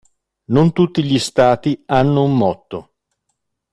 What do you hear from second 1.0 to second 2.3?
gli stati hanno